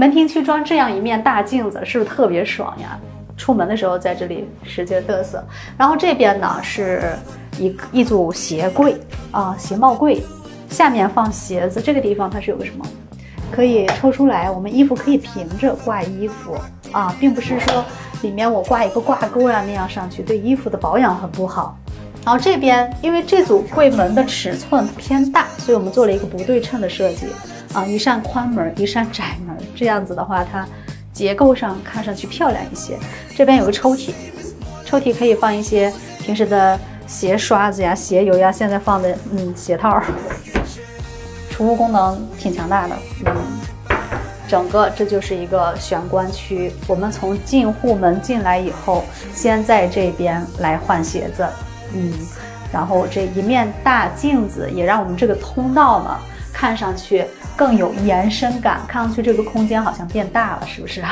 [0.00, 2.98] 门厅区装这样一面大镜子，是不是特别爽呀？
[3.36, 5.44] 出门的时候在这里使劲嘚瑟。
[5.76, 7.12] 然后这边呢是
[7.58, 8.98] 一一组鞋柜
[9.30, 10.22] 啊，鞋帽柜，
[10.70, 11.82] 下面放鞋子。
[11.82, 12.86] 这个地方它是有个什么？
[13.52, 16.56] 可以抽出来，我们衣服可以平着挂衣服
[16.92, 17.84] 啊，并不是说
[18.22, 21.76] 里面我挂一个挂钩呀那样上去，对衣服的保养很不好。
[22.24, 27.26] 然后这边因为这组柜门的尺寸偏大，所以我们做了一个不对称的设计
[27.72, 30.66] 啊，一扇宽门，一扇窄门，这样子的话它。
[31.12, 32.96] 结构上看上去漂亮一些。
[33.36, 34.12] 这边有个抽屉，
[34.86, 38.50] 抽屉可以放一些平时的鞋刷子呀、鞋油呀。
[38.50, 40.00] 现在放的嗯鞋套，
[41.50, 42.96] 储物功能挺强大的。
[43.26, 43.36] 嗯，
[44.48, 46.72] 整个这就是一个玄关区。
[46.86, 51.46] 我们从进户门进来以后，先在这边来换鞋子。
[51.92, 52.14] 嗯，
[52.72, 56.18] 然后这一面大镜子也让我们这个通道呢
[56.60, 57.24] 看上去。
[57.56, 61.02] 更有延伸感，看上去这个空间好像变大了，是不是？